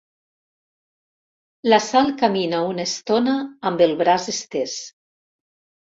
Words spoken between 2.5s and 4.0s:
una estona amb el